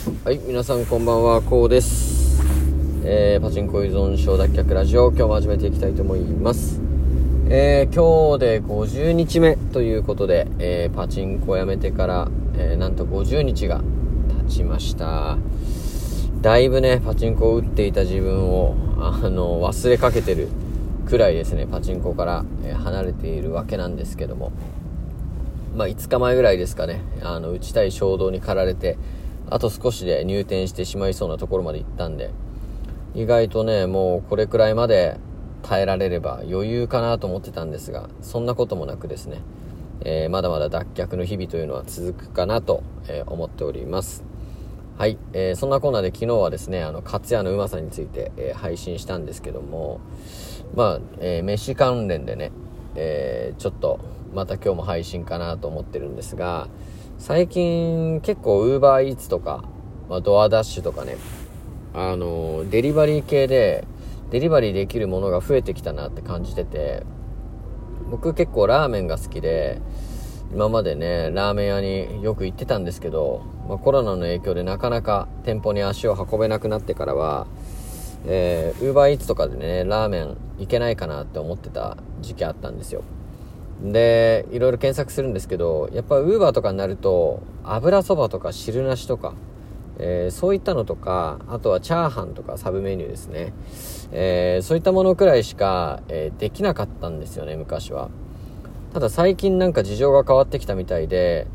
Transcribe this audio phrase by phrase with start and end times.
[0.00, 2.40] はい、皆さんこんばんは、こうです。
[3.04, 6.80] えー、パチンコ依存症脱却ラジオ、今日も始めていきたいと思います。
[7.50, 13.82] えー、今日で50日目ということで、えー、パチンコをやめてから、え、なんと50日が
[14.48, 15.36] 経ちました。
[16.40, 20.48] だいぶね、パチンコを打っていた自分を、あの、忘れかけてる
[21.04, 24.50] くらいですね、パチンコから、え離れているわけなんですけども。
[25.76, 28.96] まあ、5日前ぐらいですかね、あの、打ちたい衝動に駆られて、
[29.50, 32.30] あと少しで入店してしまいそうなところまで行ったんで、
[33.14, 35.18] 意外とね、もうこれくらいまで
[35.62, 39.42] 耐えられれば余裕かなと思ってたんですが、そんなこともなくですね、
[40.02, 44.24] えーまだまだ脱却の日々というのは続くかなと、え思っております。
[44.96, 50.00] はい、えーそんなコーナーで昨日はですね、あの、カツヤのうまさについて、え配信したんですけども、
[50.76, 52.52] まあ、えー飯関連でね、
[52.94, 53.98] えーちょっと、
[54.32, 56.68] また今日も配信かなと思ってるんですが、
[57.20, 59.62] 最近結構 Uber Eats とか、
[60.08, 61.18] まあ、ドアダッシュとかね、
[61.92, 63.84] あのデリバリー系で、
[64.30, 67.04] デリバリーできるものが増えてきたなって感じてて、
[68.10, 69.82] 僕結構ラーメンが好きで、
[70.54, 77.46] 今までね、ラーメン屋によく行ってたんですけど、まあ、コロナの影響でなかなか店舗に足を運べなくなってからは、
[78.26, 83.04] えー、Uber Eats とかでね、ラーメン行けないかなって思ってた時期あったんですよ。
[83.82, 89.34] で、いろいろ検索するんですけど、やっぱ Uber とかになると、油そばとか汁なしとか、
[89.98, 93.52] えーそういったのとか、あとはチャーハンとかサブメニューですね。
[94.12, 98.10] えーそういったものくらいしか、えーできなかったんですよね、昔は。
[98.92, 101.46] ただ最近なんか事情が変わってきたみたいで、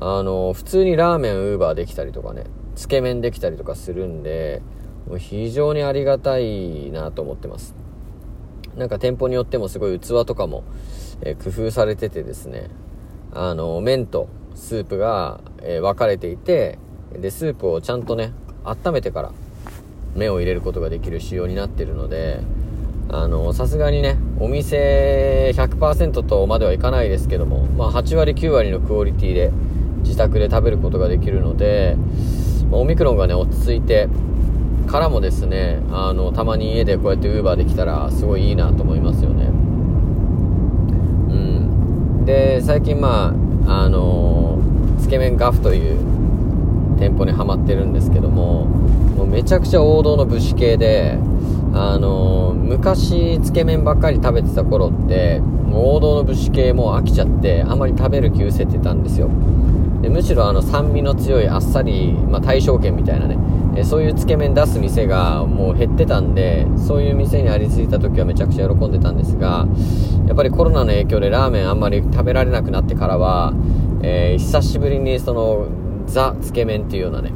[0.00, 2.44] あの、普通にラーメンウーバーできたりとかね、
[2.76, 4.62] つけ麺できたりとかするんで、
[5.08, 7.74] もう非常にありがたいなと思ってます。
[8.76, 10.62] なんか店舗によってもすごい器とかも、
[11.22, 12.70] え工夫されててですね、
[13.32, 16.78] あの、麺とスープが、え分かれていて、
[17.12, 18.32] で、スープをちゃんとね、
[18.64, 19.32] 温めてから
[20.14, 22.40] 麺を入れることができる仕様になってるので、
[23.10, 29.50] あの、さすがにね、お店100%とまではいかないですけども、まあ8割9割のクオリティで
[30.02, 31.96] 自宅で食べることができるので、
[32.70, 34.08] まオミクロンがね、落ち着いて、
[34.86, 39.57] からもですね、あの、たまに家でこうやって Uber できたら、すごいいいなと思いますよね。
[42.28, 43.34] で、最近ま
[43.66, 44.58] あ、あの
[45.00, 45.98] つけ麺ガフという
[46.98, 51.16] 店舗にはまってるんですけども、もうめちゃくちゃ王道の武士系で、
[51.72, 55.40] あの昔つけ麺ばっかり食べてた頃って、
[55.72, 59.30] 王道の武士系も飽きちゃって、あんまり食べる気失せてたんですよ。
[60.02, 63.36] でむしろあの酸味の強いあっさり、まあ、大正圏みたいなね、
[63.76, 69.66] えそういうつけ麺出す店がもう減ってたんでそういう店にありついた時はめちゃくちゃ喜んでたんですが
[70.26, 73.52] やっぱりコロナの影響でラーメンあんまり食べられなくなってからは、
[74.02, 75.66] えー久しぶりにその
[76.06, 77.32] ザつけ麺っていうようなね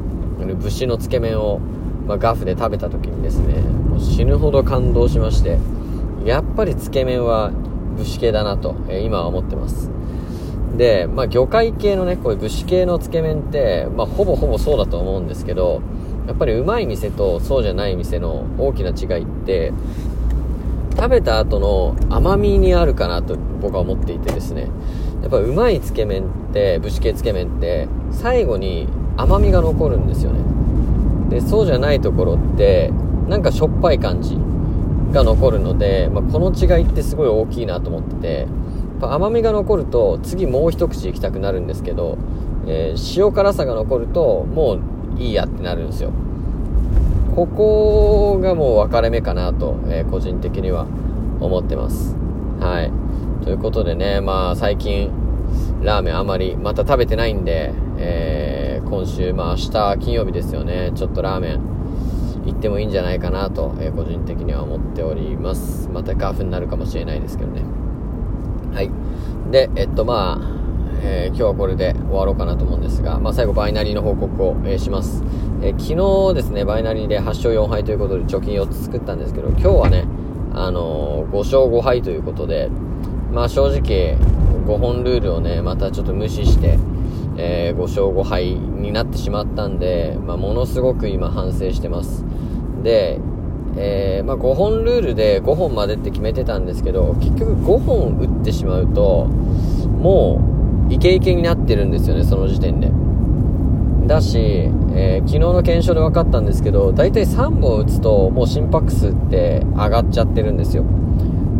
[0.55, 1.59] 武士のつけ麺を、
[2.07, 5.59] まあ、ガフで食べた時にですねもう死ぬほど感動しまして
[6.25, 7.51] やっぱりつけ麺は
[7.97, 9.89] 武士系だなと、えー今は思ってます。
[10.75, 15.81] で、まあ、魚介系のね、こういう武士系のつけ麺って、まあ、ほぼほぼそうだと思うんですけど、
[16.27, 19.71] やっぱりうまい店とそうじゃない店の大きな違いって、
[20.95, 24.69] 食べた後の甘みにあるかなと僕は思っていてですね、
[25.21, 30.39] やっぱうまいつけ麺って、武士系つけ麺って、最後に甘みが残るんですよね。
[31.29, 32.91] で、そうじゃないところって、
[33.27, 34.37] なんかしょっぱい感じ
[35.11, 38.47] が残るので、まあ、この違いってすごい大きいなと思ってて、
[39.03, 42.17] ぱ甘みが残ると次もう一口いきたくなるんですけど、
[42.65, 44.75] えー塩辛さが残るとも
[45.17, 46.11] ういいやってなるんですよ。
[47.35, 50.85] ここがもう分かれ目かなと、えー個人的には
[51.39, 52.15] 思ってます。
[52.59, 52.91] はい。
[53.43, 55.11] ということでねまあ最近
[55.81, 60.91] ラーメンあまりまた食べてないんで、えー今週まあ明日金曜日ですよね。
[60.95, 61.59] ちょっとラーメン
[62.45, 65.89] 行ってもいいんじゃないかなと、えー個人的には思っております。
[65.89, 67.63] またガフになるかもしれないですけどね。
[68.73, 68.89] はい。
[69.51, 70.53] で、えっと、まあ、
[71.03, 75.23] えー今日はこれで終わろうかなと思うんですが、まあ、最後、バイナリーの報告を、えーします。
[75.61, 80.05] えー昨日ですね、バイナリーで8勝4敗ということで貯金4つ作ったんですけど、今日はね、
[80.55, 82.69] あの5勝5敗ということで、
[83.31, 84.17] まあ、正直、
[84.65, 86.79] 5本ルールをね、またちょっと無視して、
[87.37, 92.25] え5勝5敗になってしまったんで、まあ、ものすごく今反省してます。
[92.83, 93.19] で、
[93.77, 102.91] えーまあ、5本ルールで5本までって決めてたんですけど結局5本打ってしまうともうイケイケになってるんですよねその時点で。
[104.07, 104.37] だし、
[104.93, 110.83] えー昨日の検証で分かったんですけど大体3本打つともう心拍数って上がっちゃってるんですよ。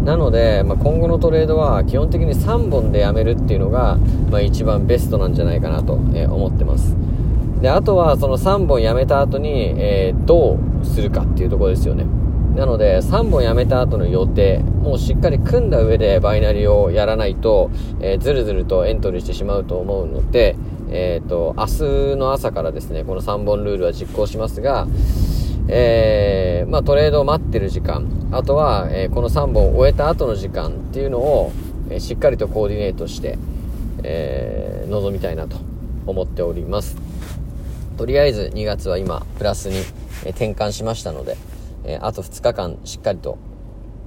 [0.04, 3.98] なので、まあ、今後のトレードは基本的に3本でやめるっていうのが、
[4.30, 6.96] まあ、一番ベストなんじゃないかなと、思ってます。
[7.64, 12.04] で、あとはその3本やめた後に、えー、どうするかっていうところですよね。
[12.58, 17.72] なので、3本やめた後の予定、もうしっかり組んだ上でバイナリーをやらないと、
[18.02, 20.58] えー、ずるずるとエントリーしてしまうと思うので、
[20.92, 24.86] えっ、ー、と、明日の朝からですね、この3本ルールは実行しますが、
[25.70, 31.54] えー、まあ、トレードを待ってる時間、あとは、えー、この3本を終えた後の時間っていうのを、
[31.90, 33.38] え、しっかりとコーディネートして、
[34.04, 35.56] え臨みたいなと
[36.06, 37.13] 思っております。
[37.98, 39.78] とりあえず2月は今、プラスに、
[40.26, 41.38] え転換しましたので、
[41.84, 43.38] えあと2日間しっかりと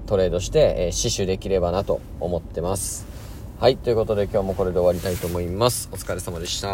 [0.06, 3.06] トレードして、え死守できればなと思ってます。
[3.60, 5.88] はい、ということで今日もこれで終わりたいと思います。
[5.92, 6.68] お疲れ様でした。